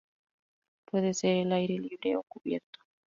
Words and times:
Puede 0.85 1.13
ser 1.13 1.45
al 1.45 1.53
aire 1.53 1.75
libre 1.77 2.17
o 2.17 2.23
cubierto. 2.23 2.79